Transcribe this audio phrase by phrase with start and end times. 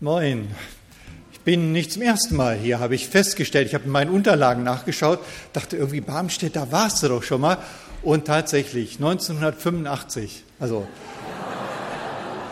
[0.00, 0.46] Moin.
[1.32, 3.66] Ich bin nicht zum ersten Mal hier, habe ich festgestellt.
[3.66, 5.18] Ich habe in meinen Unterlagen nachgeschaut,
[5.52, 7.58] dachte irgendwie, Barmstedt, da warst du doch schon mal.
[8.04, 10.86] Und tatsächlich, 1985, also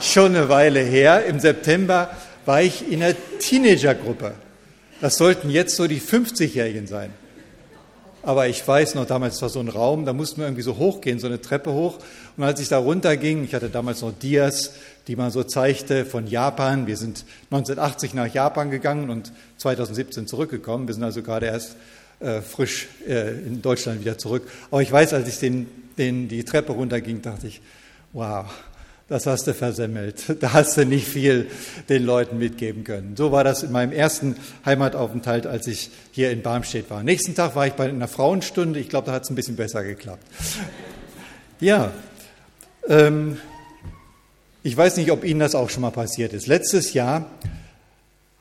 [0.00, 2.10] schon eine Weile her, im September
[2.46, 4.34] war ich in einer Teenagergruppe.
[5.00, 7.10] Das sollten jetzt so die 50-Jährigen sein.
[8.24, 11.18] Aber ich weiß noch, damals war so ein Raum, da mussten wir irgendwie so hochgehen,
[11.18, 11.98] so eine Treppe hoch.
[12.36, 14.74] Und als ich da runterging, ich hatte damals noch Dias,
[15.08, 16.86] die man so zeigte von Japan.
[16.86, 20.86] Wir sind 1980 nach Japan gegangen und 2017 zurückgekommen.
[20.86, 21.74] Wir sind also gerade erst
[22.20, 24.48] äh, frisch äh, in Deutschland wieder zurück.
[24.70, 25.66] Aber ich weiß, als ich den,
[25.98, 27.60] den, die Treppe runterging, dachte ich,
[28.12, 28.46] wow,
[29.12, 30.24] das hast du versemmelt.
[30.40, 31.48] Da hast du nicht viel
[31.90, 33.14] den Leuten mitgeben können.
[33.14, 37.02] So war das in meinem ersten Heimataufenthalt, als ich hier in Barmstedt war.
[37.02, 38.80] Nächsten Tag war ich bei einer Frauenstunde.
[38.80, 40.24] Ich glaube, da hat es ein bisschen besser geklappt.
[41.60, 41.92] Ja,
[42.88, 43.36] ähm,
[44.64, 46.48] ich weiß nicht, ob Ihnen das auch schon mal passiert ist.
[46.48, 47.26] Letztes Jahr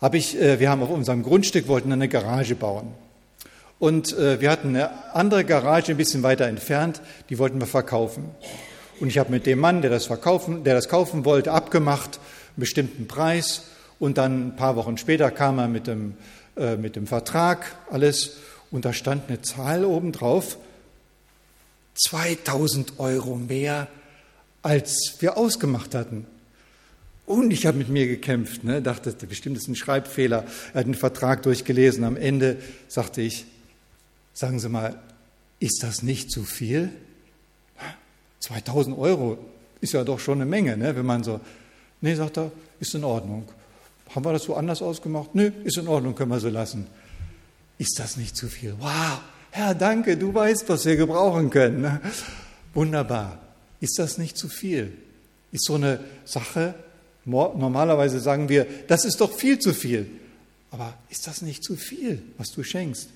[0.02, 2.88] habe ich, äh, wir haben auf unserem Grundstück wollten eine Garage bauen.
[3.78, 8.26] Und äh, wir hatten eine andere Garage ein bisschen weiter entfernt, die wollten wir verkaufen.
[9.02, 12.60] Und ich habe mit dem Mann, der das, verkaufen, der das kaufen wollte, abgemacht, einen
[12.60, 13.64] bestimmten Preis.
[14.00, 16.14] Und dann ein paar Wochen später kam er mit dem,
[16.56, 18.38] äh, mit dem Vertrag, alles.
[18.70, 20.58] Und da stand eine Zahl oben drauf,
[21.96, 23.88] 2000 Euro mehr,
[24.62, 26.28] als wir ausgemacht hatten.
[27.26, 28.84] Und ich habe mit mir gekämpft, ne?
[28.84, 30.46] dachte, bestimmt ist ein Schreibfehler.
[30.74, 32.04] Er hat den Vertrag durchgelesen.
[32.04, 32.58] Am Ende
[32.88, 33.46] sagte ich,
[34.36, 35.00] sagen Sie mal,
[35.60, 36.92] ist das nicht zu viel?
[38.42, 39.38] 2000 Euro
[39.80, 40.96] ist ja doch schon eine Menge, ne?
[40.96, 41.40] wenn man so,
[42.02, 43.48] nee, sagt er, ist in Ordnung.
[44.14, 45.34] Haben wir das so anders ausgemacht?
[45.34, 46.88] Nee, ist in Ordnung, können wir so lassen.
[47.78, 48.76] Ist das nicht zu viel?
[48.80, 51.82] Wow, Herr, danke, du weißt, was wir gebrauchen können.
[51.82, 52.02] Ne?
[52.74, 53.40] Wunderbar.
[53.80, 54.94] Ist das nicht zu viel?
[55.52, 56.76] Ist so eine Sache,
[57.26, 60.10] normalerweise sagen wir, das ist doch viel zu viel.
[60.72, 63.10] Aber ist das nicht zu viel, was du schenkst?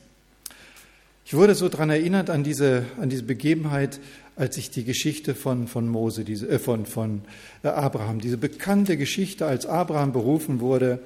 [1.25, 4.00] Ich wurde so daran erinnert an diese, an diese Begebenheit,
[4.35, 7.22] als ich die Geschichte von, von Mose, diese, äh, von, von
[7.63, 11.00] äh, Abraham, diese bekannte Geschichte, als Abraham berufen wurde,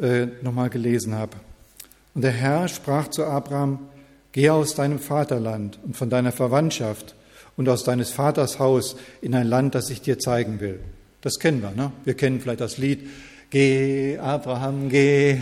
[0.00, 1.36] äh, nochmal gelesen habe.
[2.14, 3.80] Und der Herr sprach zu Abraham,
[4.32, 7.14] geh aus deinem Vaterland und von deiner Verwandtschaft
[7.56, 10.80] und aus deines Vaters Haus in ein Land, das ich dir zeigen will.
[11.20, 11.92] Das kennen wir, ne?
[12.04, 13.08] Wir kennen vielleicht das Lied,
[13.52, 15.36] Geh, Abraham, geh,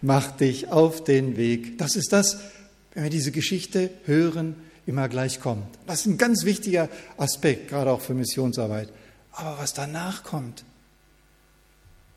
[0.00, 1.76] mach dich auf den Weg.
[1.76, 2.40] Das ist das,
[2.94, 4.56] wenn wir diese Geschichte hören,
[4.90, 5.64] immer gleich kommt.
[5.86, 8.92] Das ist ein ganz wichtiger Aspekt, gerade auch für Missionsarbeit.
[9.32, 10.64] Aber was danach kommt,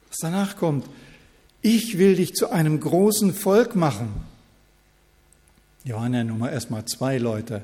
[0.10, 0.86] was danach kommt,
[1.62, 4.12] ich will dich zu einem großen Volk machen.
[5.86, 7.64] Die waren ja nun mal erstmal zwei Leute,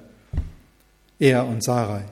[1.19, 2.05] er und Sarai.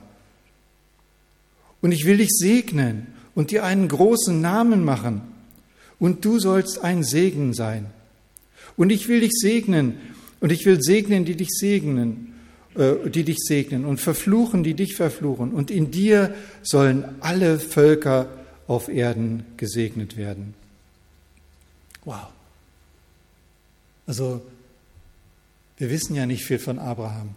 [1.80, 5.22] Und ich will dich segnen und dir einen großen Namen machen,
[5.98, 7.86] und du sollst ein Segen sein.
[8.76, 9.94] Und ich will dich segnen
[10.40, 12.27] und ich will segnen, die dich segnen,
[12.78, 15.52] die dich segnen und verfluchen, die dich verfluchen.
[15.52, 18.28] Und in dir sollen alle Völker
[18.66, 20.54] auf Erden gesegnet werden.
[22.04, 22.28] Wow.
[24.06, 24.42] Also,
[25.76, 27.30] wir wissen ja nicht viel von Abraham.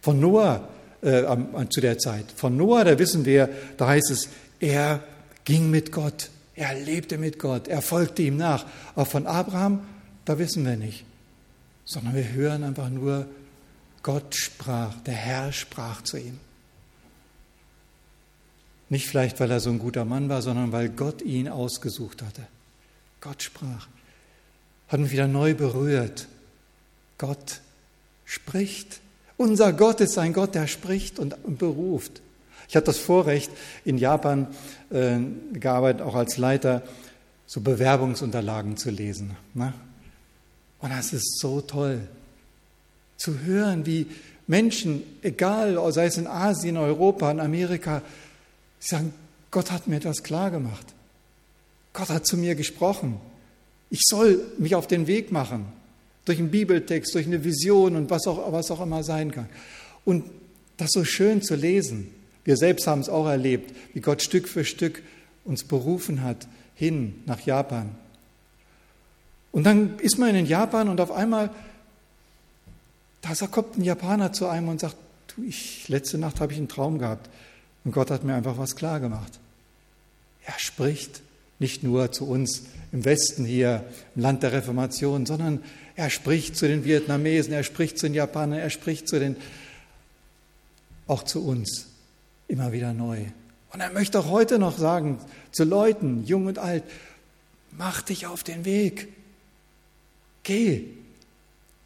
[0.00, 0.68] Von Noah
[1.02, 1.24] äh,
[1.68, 2.26] zu der Zeit.
[2.34, 4.28] Von Noah, da wissen wir, da heißt es,
[4.60, 5.02] er
[5.44, 6.30] ging mit Gott.
[6.54, 7.68] Er lebte mit Gott.
[7.68, 8.66] Er folgte ihm nach.
[8.94, 9.80] Aber von Abraham,
[10.24, 11.04] da wissen wir nicht
[11.84, 13.26] sondern wir hören einfach nur,
[14.02, 16.40] Gott sprach, der Herr sprach zu ihm.
[18.88, 22.42] Nicht vielleicht, weil er so ein guter Mann war, sondern weil Gott ihn ausgesucht hatte.
[23.20, 23.86] Gott sprach.
[24.88, 26.26] Hat mich wieder neu berührt.
[27.16, 27.60] Gott
[28.24, 29.00] spricht.
[29.36, 32.20] Unser Gott ist ein Gott, der spricht und beruft.
[32.68, 33.50] Ich hatte das Vorrecht,
[33.84, 34.48] in Japan
[34.90, 35.18] äh,
[35.52, 36.82] gearbeitet, auch als Leiter,
[37.46, 39.36] so Bewerbungsunterlagen zu lesen.
[39.54, 39.72] Ne?
[40.80, 42.08] Und das ist so toll
[43.22, 44.06] zu hören, wie
[44.46, 48.02] Menschen, egal, sei es in Asien, Europa, in Amerika,
[48.80, 49.14] sagen,
[49.50, 50.86] Gott hat mir das klar gemacht.
[51.92, 53.20] Gott hat zu mir gesprochen.
[53.90, 55.66] Ich soll mich auf den Weg machen.
[56.24, 59.48] Durch einen Bibeltext, durch eine Vision und was auch, was auch immer sein kann.
[60.04, 60.24] Und
[60.76, 62.08] das so schön zu lesen.
[62.44, 65.02] Wir selbst haben es auch erlebt, wie Gott Stück für Stück
[65.44, 67.90] uns berufen hat hin nach Japan.
[69.52, 71.50] Und dann ist man in Japan und auf einmal,
[73.22, 74.96] da kommt ein Japaner zu einem und sagt,
[75.34, 77.30] du, ich, letzte Nacht habe ich einen Traum gehabt
[77.84, 79.38] und Gott hat mir einfach was klar gemacht.
[80.44, 81.22] Er spricht
[81.58, 83.84] nicht nur zu uns im Westen hier,
[84.16, 85.62] im Land der Reformation, sondern
[85.94, 89.36] er spricht zu den Vietnamesen, er spricht zu den Japanern, er spricht zu den,
[91.06, 91.86] auch zu uns,
[92.48, 93.26] immer wieder neu.
[93.72, 95.18] Und er möchte auch heute noch sagen,
[95.52, 96.82] zu Leuten, jung und alt,
[97.70, 99.08] mach dich auf den Weg.
[100.42, 100.88] Geh,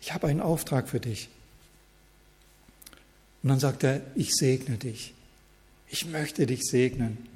[0.06, 1.28] ich habe einen Auftrag für dich.
[3.42, 5.14] Und dann sagt er, ich segne dich.
[5.88, 7.26] Ich möchte dich segnen.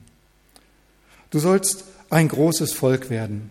[1.31, 3.51] Du sollst ein großes Volk werden.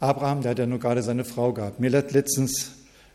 [0.00, 1.78] Abraham, der hat ja nur gerade seine Frau gehabt.
[1.78, 2.72] Mir hat letztens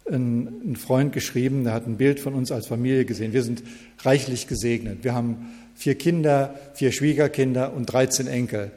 [0.07, 3.33] ein, ein Freund geschrieben, der hat ein Bild von uns als Familie gesehen.
[3.33, 3.63] Wir sind
[4.03, 5.03] reichlich gesegnet.
[5.03, 8.69] Wir haben vier Kinder, vier Schwiegerkinder und 13 Enkel.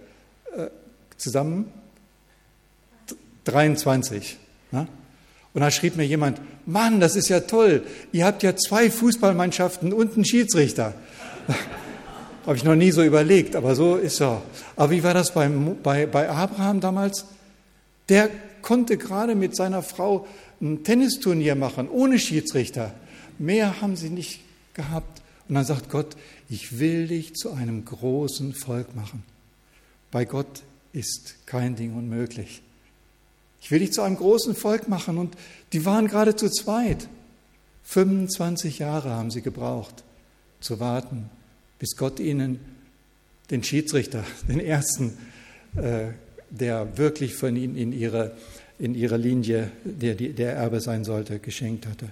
[0.57, 0.69] Äh,
[1.19, 1.71] zusammen
[3.45, 4.39] 23.
[4.73, 4.89] Ne?
[5.55, 9.93] Und da schrieb mir jemand, Mann, das ist ja toll, ihr habt ja zwei Fußballmannschaften
[9.93, 10.95] und einen Schiedsrichter.
[12.47, 14.43] Habe ich noch nie so überlegt, aber so ist er.
[14.77, 17.25] Aber wie war das beim, bei, bei Abraham damals?
[18.09, 18.29] Der
[18.61, 20.27] konnte gerade mit seiner Frau
[20.61, 22.93] ein Tennisturnier machen, ohne Schiedsrichter.
[23.39, 24.41] Mehr haben sie nicht
[24.75, 25.23] gehabt.
[25.49, 26.17] Und dann sagt Gott,
[26.51, 29.23] ich will dich zu einem großen Volk machen.
[30.11, 30.63] Bei Gott
[30.93, 32.63] ist kein Ding unmöglich.
[33.65, 35.17] Ich will dich zu einem großen Volk machen.
[35.17, 35.39] Und
[35.73, 37.09] die waren gerade zu zweit.
[37.85, 40.05] 25 Jahre haben sie gebraucht,
[40.61, 41.31] zu warten,
[41.79, 42.61] bis Gott ihnen
[43.51, 45.17] den Schiedsrichter, den ersten,
[45.77, 46.09] äh,
[46.51, 48.37] der wirklich von ihnen in ihre,
[48.79, 52.11] in ihre Linie, der, der Erbe sein sollte, geschenkt hatte.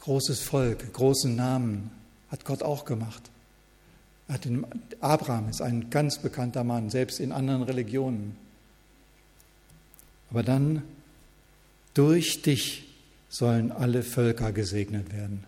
[0.00, 1.90] Großes Volk, großen Namen
[2.30, 3.22] hat Gott auch gemacht.
[5.00, 8.49] Abraham ist ein ganz bekannter Mann, selbst in anderen Religionen.
[10.30, 10.82] Aber dann,
[11.94, 12.84] durch dich
[13.28, 15.44] sollen alle Völker gesegnet werden.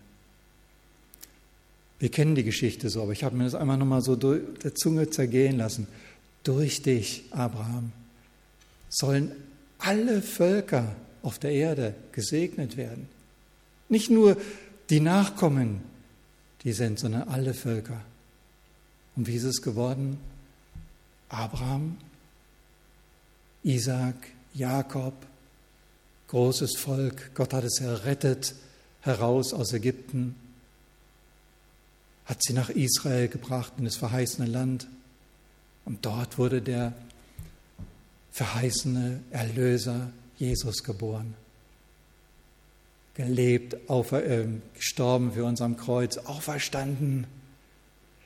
[1.99, 4.75] Wir kennen die Geschichte so, aber ich habe mir das einmal nochmal so durch der
[4.75, 5.87] Zunge zergehen lassen.
[6.43, 7.93] Durch dich, Abraham,
[8.89, 9.31] sollen
[9.79, 13.07] alle Völker auf der Erde gesegnet werden.
[13.87, 14.37] Nicht nur
[14.89, 15.81] die Nachkommen,
[16.63, 18.01] die sind, sondern alle Völker.
[19.15, 20.17] Und wie ist es geworden?
[21.29, 21.97] Abraham,
[23.63, 24.15] Isaac,
[24.53, 25.13] Jakob,
[26.27, 27.31] großes Volk.
[27.35, 28.55] Gott hat es errettet
[29.01, 30.35] heraus aus Ägypten,
[32.25, 34.87] hat sie nach Israel gebracht, in das verheißene Land.
[35.85, 36.93] Und dort wurde der
[38.31, 41.35] verheißene Erlöser Jesus geboren.
[43.15, 47.27] Gelebt, aufer, äh, gestorben für uns am Kreuz, auferstanden.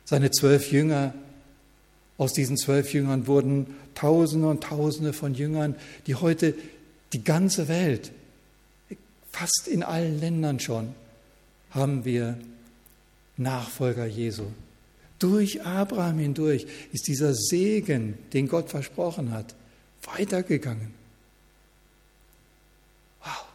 [0.05, 1.13] Seine zwölf Jünger,
[2.17, 5.75] aus diesen zwölf Jüngern wurden Tausende und Tausende von Jüngern,
[6.07, 6.55] die heute
[7.13, 8.11] die ganze Welt,
[9.31, 10.93] fast in allen Ländern schon,
[11.71, 12.37] haben wir
[13.37, 14.45] Nachfolger Jesu.
[15.19, 19.55] Durch Abraham hindurch ist dieser Segen, den Gott versprochen hat,
[20.03, 20.93] weitergegangen.
[23.23, 23.45] Wow.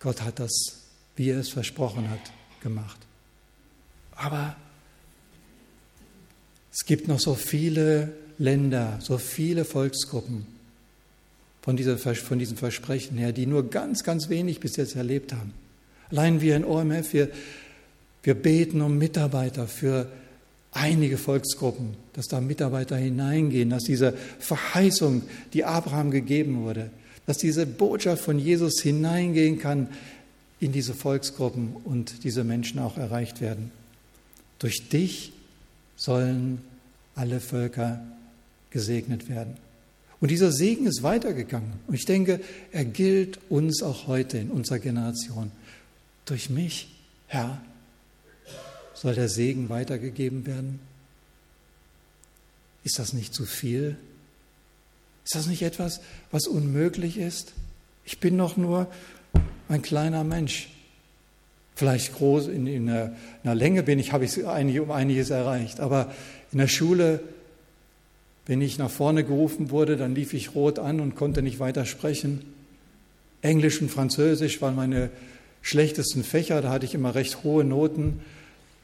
[0.00, 0.50] Gott hat das,
[1.16, 2.32] wie er es versprochen hat,
[2.62, 2.98] gemacht.
[4.14, 4.56] Aber
[6.72, 10.46] es gibt noch so viele Länder, so viele Volksgruppen
[11.60, 15.52] von, dieser, von diesem Versprechen her, die nur ganz, ganz wenig bis jetzt erlebt haben.
[16.10, 17.28] Allein wir in OMF, wir,
[18.22, 20.08] wir beten um Mitarbeiter für
[20.72, 25.22] einige Volksgruppen, dass da Mitarbeiter hineingehen, dass diese Verheißung,
[25.52, 26.90] die Abraham gegeben wurde,
[27.26, 29.88] dass diese Botschaft von Jesus hineingehen kann
[30.58, 33.70] in diese Volksgruppen und diese Menschen auch erreicht werden.
[34.58, 35.32] Durch dich
[35.96, 36.62] sollen
[37.14, 38.02] alle Völker
[38.70, 39.56] gesegnet werden.
[40.20, 41.72] Und dieser Segen ist weitergegangen.
[41.86, 45.50] Und ich denke, er gilt uns auch heute in unserer Generation.
[46.26, 46.94] Durch mich,
[47.26, 47.60] Herr,
[48.94, 50.78] soll der Segen weitergegeben werden?
[52.84, 53.96] Ist das nicht zu viel?
[55.24, 57.52] Ist das nicht etwas, was unmöglich ist?
[58.04, 58.86] Ich bin doch nur
[59.68, 60.68] ein kleiner Mensch.
[61.74, 63.12] Vielleicht groß in, in, einer, in
[63.44, 65.80] einer, Länge bin ich, habe ich einige, um einiges erreicht.
[65.80, 66.12] Aber
[66.52, 67.20] in der Schule,
[68.46, 71.86] wenn ich nach vorne gerufen wurde, dann lief ich rot an und konnte nicht weiter
[71.86, 72.42] sprechen.
[73.40, 75.10] Englisch und Französisch waren meine
[75.62, 78.20] schlechtesten Fächer, da hatte ich immer recht hohe Noten.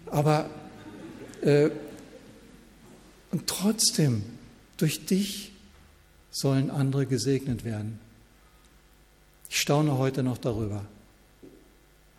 [0.07, 0.49] Aber
[1.43, 1.71] äh,
[3.31, 4.23] und trotzdem,
[4.79, 5.53] durch dich
[6.31, 7.99] sollen andere gesegnet werden.
[9.51, 10.85] Ich staune heute noch darüber.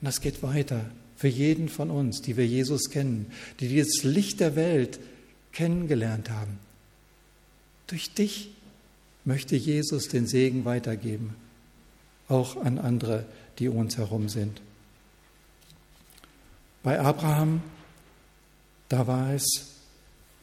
[0.01, 4.39] Und das geht weiter für jeden von uns, die wir Jesus kennen, die dieses Licht
[4.39, 4.99] der Welt
[5.51, 6.59] kennengelernt haben.
[7.87, 8.51] Durch dich
[9.25, 11.35] möchte Jesus den Segen weitergeben,
[12.27, 13.25] auch an andere
[13.59, 14.61] die um uns herum sind.
[16.81, 17.61] Bei Abraham,
[18.87, 19.43] da war es,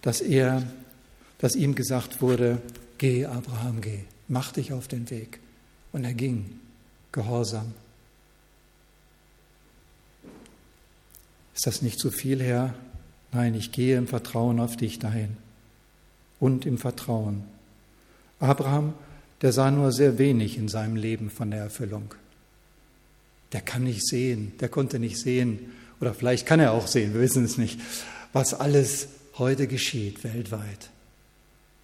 [0.02, 0.62] dass er,
[1.38, 2.60] dass ihm gesagt wurde,
[2.98, 5.40] geh Abraham, geh, mach dich auf den Weg.
[5.92, 6.60] Und er ging,
[7.10, 7.72] gehorsam.
[11.56, 12.74] Ist das nicht zu viel, Herr?
[13.32, 15.36] Nein, ich gehe im Vertrauen auf dich dahin.
[16.38, 17.44] und im Vertrauen.
[18.40, 18.92] Abraham,
[19.40, 22.14] der sah nur sehr wenig in seinem Leben von der Erfüllung.
[23.52, 27.22] Der kann nicht sehen, der konnte nicht sehen, oder vielleicht kann er auch sehen, wir
[27.22, 27.80] wissen es nicht,
[28.34, 29.08] was alles
[29.38, 30.90] heute geschieht weltweit.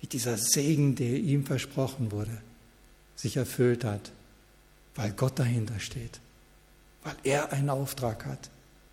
[0.02, 2.36] Wie dieser Segen, der ihm versprochen wurde,
[3.16, 4.12] sich erfüllt hat,
[4.96, 6.20] weil Gott dahinter steht,
[7.04, 8.50] weil er einen Auftrag hat,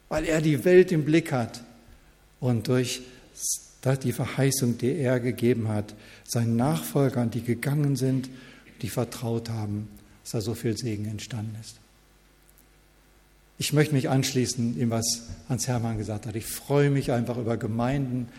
[0.10, 1.64] weil er die Welt im Blick hat
[2.40, 3.02] und durch
[4.04, 8.30] die Verheißung, die er gegeben hat, seinen Nachfolgern, die gegangen sind,
[8.82, 9.88] die vertraut haben,
[10.24, 11.78] dass da so viel Segen entstanden ist.
[13.58, 16.36] Ich möchte mich anschließen, dem, was Hans Hermann gesagt hat.
[16.36, 18.30] Ich freue mich einfach über Gemeinden,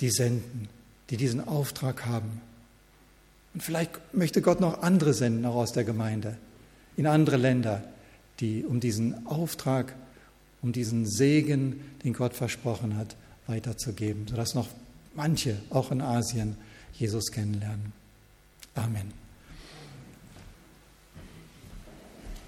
[0.00, 0.68] die senden,
[1.10, 2.40] die diesen Auftrag haben.
[3.52, 6.38] Und vielleicht möchte Gott noch andere senden, auch aus der Gemeinde,
[6.96, 7.82] in andere Länder,
[8.40, 9.94] die um diesen Auftrag,
[10.62, 13.16] um diesen Segen, den Gott versprochen hat,
[13.46, 14.68] weiterzugeben, sodass noch
[15.14, 16.56] manche, auch in Asien,
[16.92, 17.92] Jesus kennenlernen.
[18.74, 19.21] Amen.